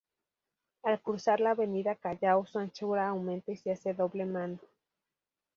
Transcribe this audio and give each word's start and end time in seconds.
Al 0.81 0.99
cruzar 0.99 1.39
la 1.39 1.51
Avenida 1.51 1.93
Callao 1.93 2.47
su 2.47 2.57
anchura 2.57 3.07
aumenta 3.09 3.51
y 3.51 3.57
se 3.57 3.71
hace 3.71 3.93
doble 3.93 4.25
mano. 4.25 4.57